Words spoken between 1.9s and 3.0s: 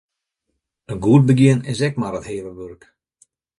mar it heale wurk.